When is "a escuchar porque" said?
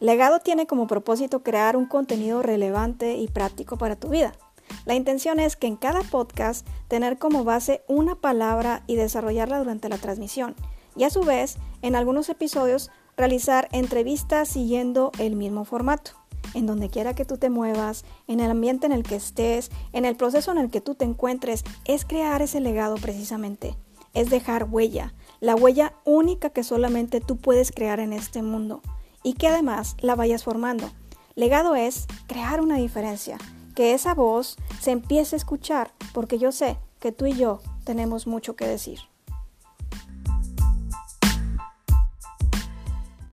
35.36-36.38